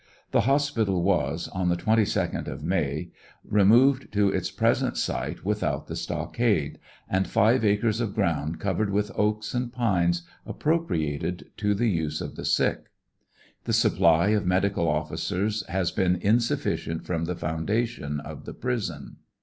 The 0.31 0.47
hospital 0.49 1.03
was, 1.03 1.47
on 1.49 1.69
the 1.69 1.75
22d 1.75 2.47
of 2.47 2.63
May, 2.63 3.11
removed 3.45 4.11
to 4.13 4.29
its 4.31 4.49
present 4.49 4.97
site 4.97 5.45
without 5.45 5.85
the 5.85 5.95
stockade, 5.95 6.79
and 7.07 7.27
five 7.27 7.63
acres 7.63 8.01
of 8.01 8.15
ground 8.15 8.59
covered 8.59 8.89
with 8.89 9.11
oaks 9.13 9.53
and 9.53 9.71
pines 9.71 10.23
appropriated 10.43 11.51
to 11.57 11.75
the 11.75 11.91
use 11.91 12.19
of 12.19 12.35
the 12.35 12.45
sick. 12.45 12.85
The 13.65 13.73
supply 13.73 14.29
of 14.29 14.43
medical 14.43 14.87
officers 14.87 15.63
has 15.67 15.91
been 15.91 16.15
insufficient 16.15 17.05
from 17.05 17.25
the 17.25 17.35
foun 17.35 17.67
'dation 17.67 18.21
of 18.21 18.45
the 18.45 18.55
prison. 18.55 19.17